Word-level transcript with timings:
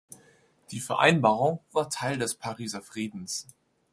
Die 0.71 0.79
Vereinbarung 0.79 1.59
war 1.73 1.87
Teil 1.91 2.17
des 2.17 2.33
Pariser 2.33 2.81
Friedens. 2.81 3.45